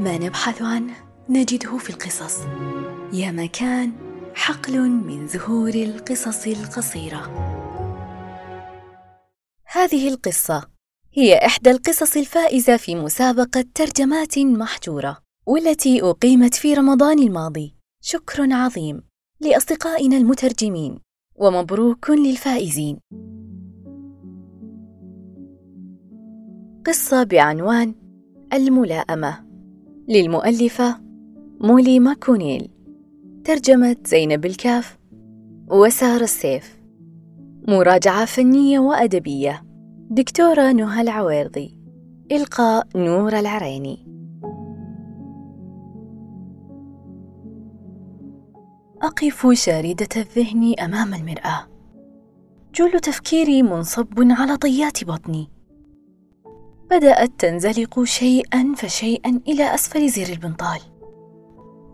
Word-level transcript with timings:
ما 0.00 0.18
نبحث 0.18 0.62
عنه 0.62 0.94
نجده 1.28 1.78
في 1.78 1.90
القصص. 1.90 2.38
يا 3.12 3.30
مكان 3.30 3.92
حقل 4.34 4.88
من 4.90 5.26
زهور 5.26 5.74
القصص 5.74 6.46
القصيرة. 6.46 7.22
هذه 9.64 10.08
القصة 10.08 10.68
هي 11.12 11.46
إحدى 11.46 11.70
القصص 11.70 12.16
الفائزة 12.16 12.76
في 12.76 12.94
مسابقة 12.94 13.64
ترجمات 13.74 14.38
محجورة 14.38 15.18
والتي 15.46 16.02
أقيمت 16.02 16.54
في 16.54 16.74
رمضان 16.74 17.18
الماضي. 17.18 17.74
شكر 18.02 18.52
عظيم 18.52 19.02
لأصدقائنا 19.40 20.16
المترجمين 20.16 20.98
ومبروك 21.34 22.10
للفائزين. 22.10 22.98
قصة 26.86 27.22
بعنوان 27.22 27.94
الملائمة. 28.52 29.47
للمؤلفة 30.08 31.00
مولي 31.60 32.00
ماكونيل. 32.00 32.68
ترجمة 33.44 33.96
زينب 34.06 34.46
الكاف 34.46 34.98
وسارة 35.70 36.22
السيف. 36.22 36.80
مراجعة 37.68 38.24
فنية 38.24 38.78
وأدبية 38.78 39.62
دكتورة 40.10 40.72
نهى 40.72 41.02
العويرضي. 41.02 41.78
إلقاء 42.32 42.86
نور 42.96 43.38
العريني. 43.38 44.06
أقف 49.02 49.46
شاردة 49.52 50.08
الذهن 50.16 50.74
أمام 50.80 51.14
المرآة. 51.14 51.66
جل 52.74 53.00
تفكيري 53.00 53.62
منصب 53.62 54.14
على 54.18 54.56
طيات 54.56 55.04
بطني. 55.04 55.57
بدأت 56.90 57.30
تنزلق 57.38 58.04
شيئا 58.04 58.74
فشيئا 58.76 59.40
إلى 59.48 59.74
أسفل 59.74 60.08
زر 60.08 60.32
البنطال 60.32 60.80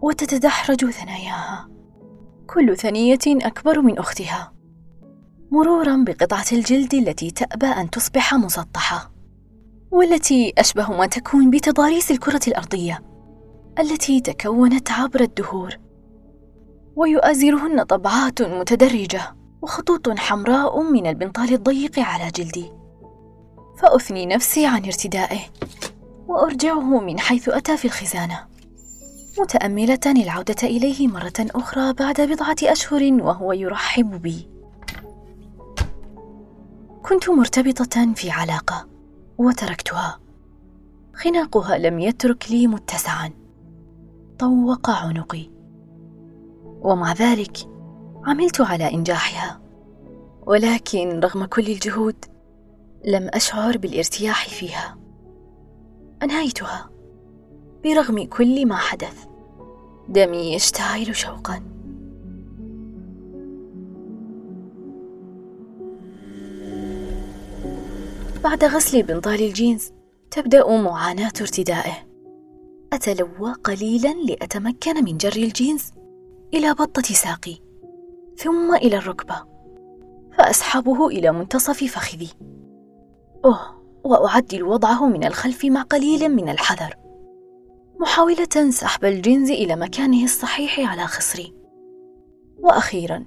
وتتدحرج 0.02 0.90
ثناياها. 0.90 1.68
كل 2.46 2.76
ثنية 2.76 3.18
أكبر 3.26 3.80
من 3.80 3.98
أختها. 3.98 4.52
مرورا 5.51 6.04
بقطعة 6.06 6.45
الجلد 6.52 6.95
التي 6.95 7.30
تأبى 7.30 7.66
أن 7.66 7.90
تصبح 7.90 8.34
مسطحة 8.34 9.12
والتي 9.90 10.52
أشبه 10.59 10.90
ما 10.90 11.06
تكون 11.06 11.51
بتضاريس 11.51 12.10
الكرة 12.10 12.40
الأرضية 12.48 13.02
التي 13.79 14.20
تكونت 14.20 14.90
عبر 14.90 15.20
الدهور. 15.20 15.79
ويؤازرهن 16.96 17.82
طبعات 17.82 18.42
متدرجة 18.42 19.36
وخطوط 19.62 20.08
حمراء 20.10 20.82
من 20.82 21.06
البنطال 21.06 21.54
الضيق 21.54 21.98
على 21.98 22.30
جلدي. 22.30 22.84
فأثني 23.76 24.26
نفسي 24.26 24.66
عن 24.66 24.84
ارتدائه 24.84 25.40
وأرجعه 26.28 27.00
من 27.00 27.18
حيث 27.18 27.48
أتى 27.48 27.76
في 27.76 27.84
الخزانة 27.84 28.54
متأملة 29.38 30.00
العودة 30.06 30.62
إليه 30.62 31.08
مرة 31.08 31.32
أخرى 31.40 31.92
بعد 31.92 32.20
بضعة 32.20 32.56
أشهر 32.62 33.12
وهو 33.12 33.52
يرحب 33.52 34.22
بي. 34.22 34.48
كنت 37.02 37.30
مرتبطة 37.30 38.14
في 38.14 38.30
علاقة 38.30 38.88
وتركتها. 39.38 40.20
خناقها 41.14 41.78
لم 41.78 41.98
يترك 41.98 42.50
لي 42.50 42.66
متسعا. 42.66 43.30
طوق 44.38 44.90
عنقي. 44.90 45.50
ومع 46.64 47.12
ذلك 47.12 47.56
عملت 48.26 48.60
على 48.60 48.95
إنجاحها. 48.95 49.60
ولكن 50.46 51.20
رغم 51.20 51.45
كل 51.45 51.66
الجهود 51.66 52.24
لم 53.07 53.30
أشعر 53.35 53.79
بالارتياح 53.79 54.49
فيها. 54.49 54.99
أنهيتها. 56.23 56.95
برغم 57.85 58.24
كل 58.24 58.66
ما 58.66 58.77
حدث 58.77 59.24
دمي 60.09 60.55
يشتعل 60.55 61.16
شوقا 61.16 61.63
بعد 68.44 68.64
غسل 68.64 69.03
بنطال 69.03 69.43
الجينز 69.43 69.93
تبدأ 70.31 70.76
معاناة 70.76 71.32
ارتدائه 71.41 72.06
أتلوى 72.93 73.53
قليلا 73.64 74.14
لأتمكن 74.28 75.04
من 75.04 75.16
جر 75.16 75.37
الجينز 75.37 75.93
إلى 76.54 76.75
بطة 76.75 77.03
ساقي 77.03 77.56
ثم 78.37 78.75
إلى 78.75 78.97
الركبة 78.97 79.44
فأسحبه 80.38 81.09
إلى 81.09 81.32
منتصف 81.32 81.84
فخذي 81.84 82.28
أوه 83.44 83.75
وأعدل 84.05 84.62
وضعه 84.62 85.06
من 85.06 85.25
الخلف 85.25 85.65
مع 85.65 85.82
قليل 85.82 86.28
من 86.28 86.49
الحذر. 86.49 86.94
محاولة 88.00 88.71
سحب 88.71 89.05
الجنز 89.05 89.50
إلى 89.50 89.77
مكانه 89.77 90.25
الصحيح 90.25 90.91
على 90.91 91.06
خصري. 91.06 91.55
وأخيرا 92.59 93.25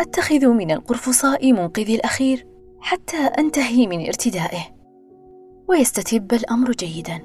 أتخذ 0.00 0.46
من 0.46 0.70
القرفصاء 0.70 1.52
منقذي 1.52 1.94
الأخير 1.94 2.46
حتى 2.80 3.16
أنتهي 3.16 3.86
من 3.86 4.06
ارتدائه. 4.06 4.62
ويستتب 5.68 6.32
الأمر 6.32 6.70
جيدا. 6.70 7.20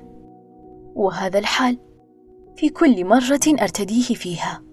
وهذا 0.95 1.39
الحال 1.39 1.79
في 2.55 2.69
كل 2.69 3.05
مرة 3.05 3.61
أرتديه 3.61 4.15
فيها. 4.15 4.63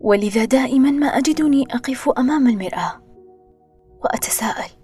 ولذا 0.00 0.44
دائما 0.44 0.90
ما 0.90 1.06
أجدني 1.06 1.62
أقف 1.70 2.08
أمام 2.08 2.48
المرآة. 2.48 3.02
وأتساءل 4.04 4.79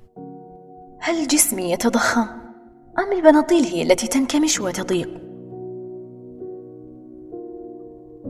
هل 1.06 1.26
جسمي 1.26 1.72
يتضخم. 1.72 2.26
أم 2.98 3.12
البناطيل 3.12 3.64
هي 3.64 3.82
التي 3.82 4.06
تنكمش 4.06 4.60
وتضيق؟ 4.60 5.20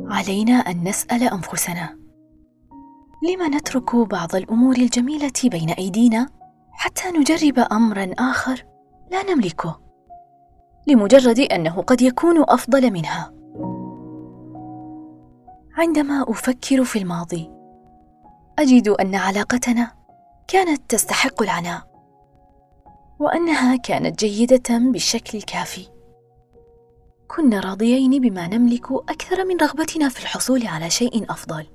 علينا 0.07 0.53
أن 0.53 0.89
نسأل 0.89 1.23
أنفسنا. 1.23 1.99
لم 3.23 3.55
نترك 3.55 3.97
بعض 3.97 4.35
الأمور 4.35 4.77
الجميلة 4.77 5.33
بين 5.45 5.71
أيدينا 5.71 6.29
حتى 6.71 7.19
نجرب 7.19 7.67
أمرا 7.73 8.11
آخر 8.19 8.67
لا 9.11 9.35
نملكه 9.35 9.81
لمجرد 10.87 11.39
أنه 11.39 11.83
قد 11.83 12.03
يكون 12.03 12.45
أفضل 12.49 12.91
منها. 12.91 13.33
عندما 15.79 16.25
أفكر 16.29 16.85
في 16.85 16.99
الماضي 16.99 17.51
أجد 18.59 18.89
أن 18.89 19.15
علاقتنا 19.15 19.93
كانت 20.49 20.83
تستحق 20.89 21.43
العناء. 21.43 21.96
وأنها 23.19 23.77
كانت 23.77 24.25
جيدة 24.25 24.79
بالشكل 24.79 25.39
الكافي. 25.39 25.89
كنا 27.29 27.61
راضيين 27.61 28.21
بما 28.21 28.49
نملك 28.49 28.93
أكثر 28.93 29.45
من 29.45 29.57
رغبتنا 29.57 30.09
في 30.09 30.23
الحصول 30.23 30.67
على 30.67 30.91
شيء 30.91 31.31
أفضل. 31.31 31.67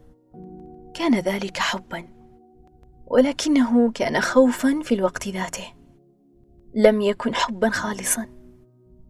كان 0.94 1.20
ذلك 1.20 1.58
حبا 1.58 2.08
ولكنه 3.08 3.92
كان 3.92 4.22
خوفا 4.22 4.80
في 4.84 4.96
الوقت 4.96 5.28
ذاته. 5.28 5.74
لم 6.76 7.02
يكن 7.02 7.36
حبا 7.36 7.70
خالصا 7.70 8.28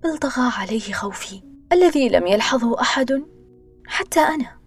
بل 0.03 0.17
طغى 0.17 0.51
عليه 0.57 0.93
خوفي 0.93 1.41
الذي 1.71 2.09
لم 2.09 2.27
يلحظه 2.27 2.81
أحد 2.81 3.23
حتى 3.87 4.19
أنا. 4.19 4.61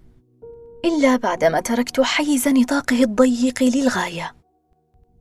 إلا 0.84 1.16
بعدما 1.16 1.60
تركت 1.60 2.00
حيز 2.00 2.48
نطاقه 2.48 3.02
الضيق 3.02 3.62
للغاية 3.62 4.36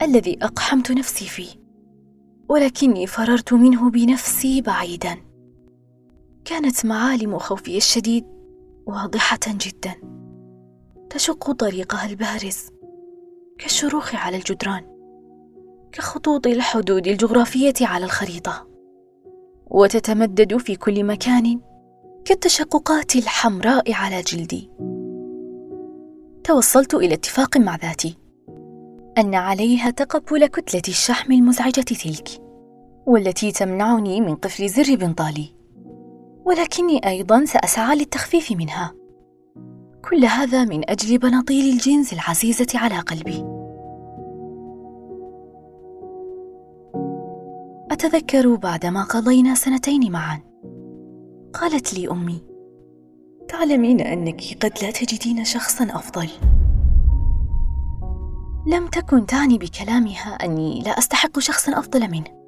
الذي 0.02 0.38
أقحمت 0.42 0.92
نفسي 0.92 1.26
فيه. 1.26 1.63
ولكني 2.54 3.08
فررت 3.08 3.54
منه 3.54 3.90
بنفسي 3.90 4.62
بعيدا. 4.62 5.18
كانت 6.46 6.86
معالم 6.86 7.38
خوفي 7.38 7.78
الشديد 7.78 8.26
واضحة 8.86 9.40
جدا. 9.48 9.94
تشق 11.10 11.52
طريقها 11.52 12.10
البارز 12.10 12.70
كالشروخ 13.58 14.16
على 14.16 14.38
الجدران 14.38 14.84
كخطوط 15.92 16.48
الحدود 16.48 17.08
الجغرافية 17.08 17.74
على 17.82 18.06
الخريطة. 18.06 18.68
وتتمدد 19.68 20.58
في 20.58 20.76
كل 20.76 21.04
مكان 21.04 21.62
كالتشققات 22.26 23.16
الحمراء 23.16 23.94
على 23.94 24.22
جلدي. 24.22 24.70
توصلت 26.44 26.94
إلى 26.94 27.14
اتفاق 27.14 27.58
مع 27.58 27.76
ذاتي 27.76 28.18
أن 29.18 29.36
عليها 29.36 29.90
تقبل 29.90 30.48
كتلة 30.48 30.82
الشحم 30.88 31.32
المزعجة 31.32 31.82
تلك. 31.82 32.43
والتي 33.06 33.52
تمنعني 33.52 34.22
من 34.22 34.36
قفل 34.36 34.70
زر 34.70 34.96
بنطالي 34.96 35.50
ولكني 36.46 37.08
أيضا 37.08 37.46
سأسعى 37.46 37.96
للتخفيف 37.96 38.52
منها. 38.52 38.94
كل 40.10 40.26
هذا 40.26 40.66
من 40.66 40.90
أجل 40.90 41.18
بناطيل 41.18 41.74
الجنس 41.74 42.14
العزيزة 42.14 42.68
على 42.76 43.00
قلبي. 43.00 43.46
أتذكر 47.92 48.56
بعدما 48.56 49.04
قضينا 49.04 49.56
سنتين 49.56 50.12
معا. 50.12 50.40
قالت 51.54 51.94
لي 51.94 52.12
أمي 52.12 52.44
تعلمين 53.48 54.02
أنك 54.02 54.42
قد 54.62 54.74
لا 54.84 54.92
تجدين 54.92 55.46
شخصا 55.46 55.84
أفضل. 55.84 56.30
لم 58.68 58.88
تكن 58.88 59.26
تعني 59.26 59.58
بكلامها 59.58 60.34
أني 60.34 60.82
لا 60.82 60.92
أستحق 60.92 61.40
شخصا 61.40 61.80
أفضل 61.80 62.12
منه. 62.12 62.43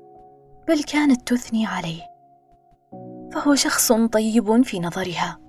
بل 0.67 0.83
كانت 0.83 1.27
تثني 1.27 1.65
عليه. 1.65 2.01
فهو 3.33 3.55
شخص 3.55 3.91
طيب 3.91 4.61
في 4.61 4.79
نظرها. 4.79 5.39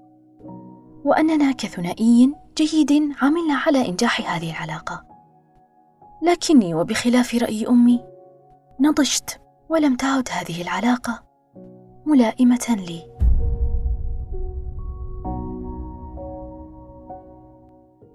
وأننا 1.05 1.53
كثنائي 1.53 2.35
جيد 2.57 2.93
عملنا 3.23 3.55
على 3.67 3.89
إنجاح 3.89 4.35
هذه 4.35 4.51
العلاقة. 4.51 5.05
لكني 6.23 6.75
وبخلاف 6.75 7.35
رأي 7.35 7.69
أمي 7.69 8.05
نضجت 8.81 9.41
ولم 9.69 9.97
تعد 9.97 10.29
هذه 10.31 10.63
العلاقة 10.63 11.23
ملائمة 12.07 12.67
لي. 12.69 13.17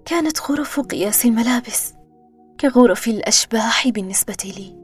كانت 0.06 0.42
غرف 0.42 0.80
قياس 0.80 1.26
الملابس 1.26 1.94
كغرف 2.60 3.08
الأشباح 3.08 3.88
بالنسبة 3.88 4.38
لي. 4.58 4.81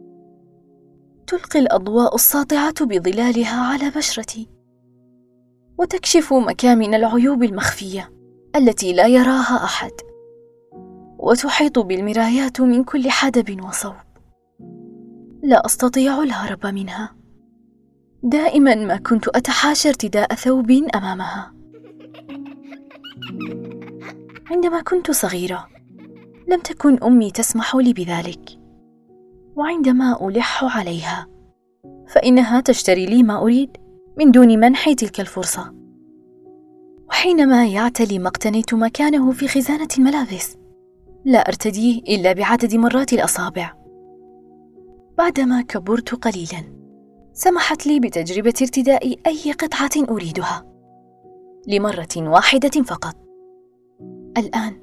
تلقي 1.28 1.60
الأضواء 1.60 2.16
الساطعة 2.16 2.86
بظلالها 2.86 3.62
على 3.62 3.90
بشرتي. 3.90 4.50
وتكشف 5.78 6.34
مكامن 6.34 6.94
العيوب 6.94 7.44
المخفية 7.44 8.14
التي 8.56 8.94
لا 8.94 9.08
يراها 9.08 9.64
أحد. 9.64 9.92
وتحيط 11.20 11.80
بالمرايات 11.80 12.62
من 12.62 12.84
كل 12.84 13.10
حدب 13.10 13.64
وصوب. 13.64 13.96
لا 15.44 15.66
أستطيع 15.66 16.24
الهرب 16.24 16.66
منها. 16.66 17.16
دائما 18.24 18.76
ما 18.76 18.98
كنت 18.98 19.28
أتحاشى 19.28 19.90
ارتداء 19.90 20.34
ثوب 20.34 20.72
أمامها. 20.72 21.54
عندما 24.52 24.82
كنت 24.82 25.12
صغيرة 25.12 25.68
لم 26.48 26.60
تكن 26.60 27.04
أمي 27.04 27.32
تسمح 27.32 27.76
لي 27.76 27.94
بذلك. 27.94 28.67
وعندما 29.58 30.28
ألح 30.28 30.78
عليها. 30.78 31.28
فإنها 32.08 32.62
تشتري 32.62 33.06
لي 33.06 33.24
ما 33.24 33.42
أريد 33.42 33.78
من 34.18 34.32
دون 34.32 34.60
منح 34.60 34.94
تلك 34.94 35.20
الفرصة. 35.20 35.74
وحينما 37.10 37.68
يعتلي 37.68 38.20
ما 38.20 38.28
اقتنيت 38.28 38.74
مكانه 38.74 39.32
في 39.32 39.48
خزانة 39.48 39.88
الملابس 39.98 40.58
لا 41.26 41.40
أرتديه 41.40 42.00
إلا 42.00 42.34
بعدد 42.34 42.76
مرات 42.76 43.14
الأصابع. 43.14 43.74
بعدما 45.18 45.62
كبرت 45.62 46.16
قليلا 46.16 46.78
سمحت 47.34 47.88
لي 47.88 48.00
بتجربة 48.00 48.54
ارتداء 48.62 49.16
أي 49.28 49.52
قطعة 49.52 50.10
أريدها. 50.10 50.66
لمرة 51.68 52.18
واحدة 52.18 52.82
فقط. 52.84 53.16
الآن 54.38 54.82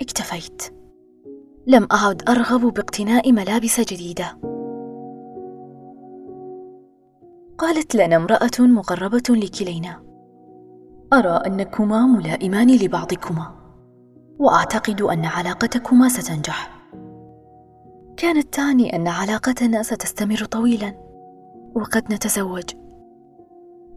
اكتفيت. 0.00 0.83
لم 1.66 1.86
أعد 1.92 2.22
أرغب 2.28 2.60
باقتناء 2.60 3.32
ملابس 3.32 3.80
جديدة. 3.80 4.38
قالت 7.58 7.94
لنا 7.94 8.16
امرأة 8.16 8.50
مقربة 8.60 9.22
لكلينا. 9.28 10.02
أرى 11.12 11.40
أنكما 11.46 12.06
ملائمان 12.06 12.76
لبعضكما. 12.76 13.54
وأعتقد 14.38 15.02
أن 15.02 15.24
علاقتكما 15.24 16.08
ستنجح. 16.08 16.88
كانت 18.16 18.54
تعني 18.54 18.96
أن 18.96 19.08
علاقتنا 19.08 19.82
ستستمر 19.82 20.44
طويلا. 20.44 20.94
وقد 21.74 22.12
نتزوج. 22.12 22.64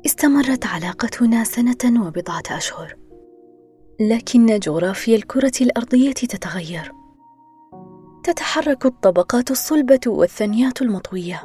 استمرت 0.05 0.65
علاقتنا 0.65 1.43
سنة 1.43 2.07
وبضعة 2.07 2.43
أشهر. 2.51 2.95
لكن 3.99 4.45
جغرافيا 4.45 5.15
الكرة 5.15 5.51
الأرضية 5.61 6.13
تتغير. 6.13 6.96
تتحرك 8.27 8.85
الطبقات 8.85 9.51
الصلبة 9.51 9.99
والثنيات 10.07 10.81
المطوية 10.81 11.41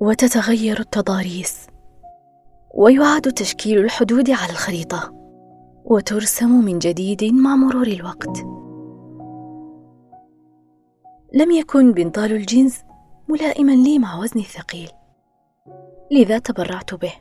وتتغير 0.00 0.80
التضاريس 0.80 1.66
ويعاد 2.74 3.32
تشكيل 3.32 3.78
الحدود 3.78 4.30
على 4.30 4.50
الخريطة 4.50 5.12
وترسم 5.84 6.64
من 6.64 6.78
جديد 6.78 7.24
مع 7.24 7.56
مرور 7.56 7.86
الوقت. 7.86 8.38
لم 11.34 11.50
يكن 11.50 11.92
بنطال 11.92 12.32
الجنس 12.32 12.82
ملائما 13.28 13.72
لي 13.72 13.98
مع 13.98 14.18
وزني 14.18 14.42
الثقيل 14.42 14.90
لذا 16.10 16.38
تبرعت 16.38 16.94
به 16.94 17.12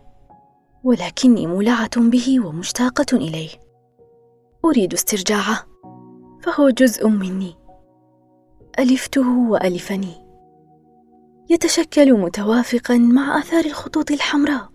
ولكني 0.84 1.48
مولعة 1.48 2.10
به 2.10 2.46
ومشتاقة 2.46 3.18
إليه. 3.18 3.50
أريد 4.66 4.94
استرجاعه 4.94 5.66
فهو 6.44 6.70
جزء 6.70 7.08
مني. 7.08 7.61
ألفته 8.80 9.50
وألفني. 9.50 10.28
يتشكل 11.50 12.14
متوافقا 12.14 12.98
مع 12.98 13.40
آثار 13.40 13.66
الخطوط 13.66 14.12
الحمراء 14.12 14.70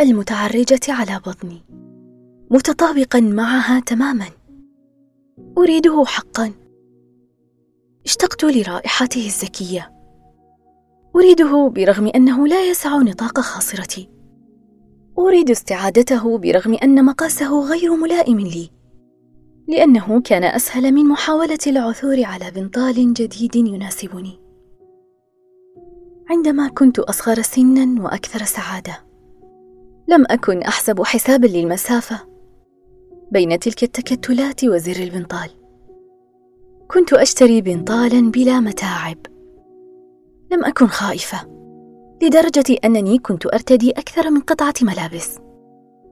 المتعرجة 0.00 0.80
على 0.88 1.20
بطني 1.26 1.64
متطابقا 2.50 3.20
معها 3.20 3.80
تماما. 3.80 4.26
أريده 5.58 6.04
حقا. 6.04 6.52
اشتقت 8.04 8.44
لرائحته 8.44 9.26
الزكيه 9.26 9.94
أريده 11.16 11.68
برغم 11.68 12.06
أنه 12.14 12.46
لا 12.46 12.70
يسع 12.70 12.96
نطاق 12.96 13.40
خاصرتي. 13.40 14.08
أريد 15.18 15.50
استعادته 15.50 16.38
برغم 16.38 16.74
أن 16.82 17.04
مقاسه 17.04 17.60
غير 17.60 17.96
ملائم 17.96 18.40
لي. 18.40 18.77
لأنه 19.68 20.20
كان 20.20 20.44
أسهل 20.44 20.92
من 20.92 21.04
محاولة 21.04 21.58
العثور 21.66 22.24
على 22.24 22.50
بنطال 22.50 23.12
جديد 23.14 23.56
يناسبني. 23.56 24.40
عندما 26.30 26.68
كنت 26.68 26.98
أصغر 26.98 27.42
سنا 27.42 28.02
وأكثر 28.02 28.44
سعادة 28.44 28.98
لم 30.08 30.24
أكن 30.30 30.62
أحسب 30.62 31.02
حسابا 31.02 31.46
للمسافة 31.46 32.20
بين 33.32 33.58
تلك 33.58 33.82
التكتلات 33.82 34.64
وزر 34.64 35.02
البنطال. 35.02 35.50
كنت 36.90 37.12
أشتري 37.12 37.60
بنطالا 37.60 38.30
بلا 38.30 38.60
متاعب. 38.60 39.18
لم 40.52 40.64
أكن 40.64 40.86
خائفة 40.86 41.38
لدرجة 42.22 42.76
أنني 42.84 43.18
كنت 43.18 43.46
أرتدي 43.46 43.90
أكثر 43.90 44.30
من 44.30 44.40
قطعة 44.40 44.74
ملابس. 44.82 45.38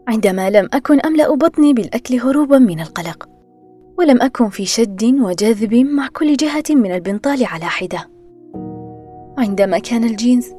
عندما 0.08 0.50
لم 0.50 0.68
أكن 0.72 1.00
أملأ 1.00 1.34
بطني 1.34 1.72
بالأكل 1.74 2.14
هروبا 2.20 2.58
من 2.58 2.80
القلق. 2.80 3.35
ولم 3.98 4.22
أكن 4.22 4.48
في 4.48 4.66
شد 4.66 5.04
وجذب 5.04 5.75
مع 5.75 6.08
كل 6.08 6.37
جهة 6.37 6.64
من 6.70 6.94
البنطال 6.94 7.44
على 7.44 7.64
حدة. 7.64 8.10
عندما 9.38 9.78
كان 9.78 10.04
الجينز 10.04 10.54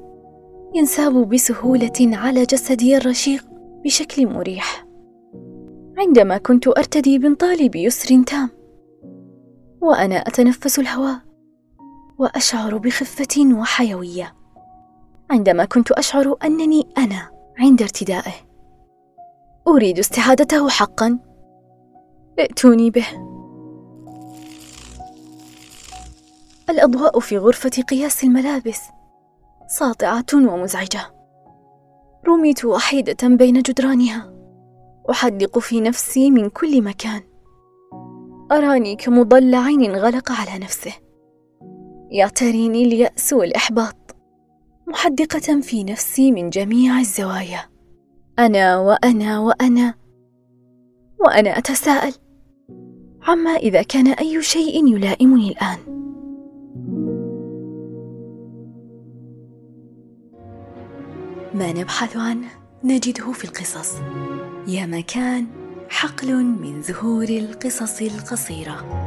ينساب 0.76 1.30
بسهولة 1.30 1.94
على 2.00 2.44
جسدي 2.44 2.98
الرشيق 2.98 3.46
بشكل 3.86 4.28
مريح. 4.28 4.86
عندما 5.98 6.38
كنت 6.38 6.68
أرتدي 6.68 7.20
بنطالي 7.20 7.70
بيسر 7.70 8.24
تام 8.24 8.50
وأنا 9.82 10.16
أتنفس 10.16 10.80
الهواء 10.80 11.20
وأشعر 12.18 12.78
بخفة 12.78 13.54
وحيوية. 13.54 14.34
عندما 15.32 15.66
كنت 15.66 15.92
أشعر 15.92 16.36
أنني 16.44 16.88
أنا 16.98 17.30
عند 17.60 17.82
ارتدائه. 17.82 18.34
أريد 19.68 20.00
استعادته 20.00 20.70
حقا. 20.70 21.20
ائتوني 22.40 22.90
به. 22.90 23.27
الإضواء 26.70 27.20
في 27.20 27.38
غرفة 27.38 27.70
قياس 27.70 28.24
الملابس. 28.24 28.82
ساطعة 29.68 30.26
ومزعجة. 30.34 31.02
رميت 32.28 32.66
وحيده 32.66 33.28
بين 33.28 33.62
جدرانها. 33.62 34.34
أحدق 35.10 35.60
في 35.60 35.82
نفسي 35.82 36.32
من 36.32 36.50
كل 36.50 36.82
مكان. 36.82 37.22
أراني 38.52 38.96
كمضلع 38.96 39.68
انغلق 39.68 40.32
على 40.32 40.60
نفسه. 40.64 40.94
يعتريني 42.12 42.84
اليأس 42.84 43.34
والإحباط. 43.34 44.16
محدقة 44.88 45.62
في 45.62 45.84
نفسي 45.84 46.32
من 46.32 46.50
جميع 46.50 47.00
الزوايا. 47.00 47.60
أنا 48.40 48.78
وأنا 48.78 49.40
وأنا. 49.40 49.94
وأنا 51.20 51.58
أتساءل. 51.58 52.14
عما 53.28 53.52
إذا 53.52 53.82
كان 53.82 54.08
أي 54.08 54.42
شيء 54.42 54.88
يلائمني 54.88 55.50
الآن؟ 55.50 55.97
ما 61.58 61.74
نبحث 61.74 62.18
عنه؟ 62.18 62.48
نجده 62.84 63.32
في 63.32 63.46
القصص. 63.46 63.94
يا 64.68 64.86
مكان 64.86 65.48
حقل 65.90 66.44
من 66.44 66.82
زهور 66.82 67.24
القصص 67.24 68.02
القصيرة. 68.02 69.07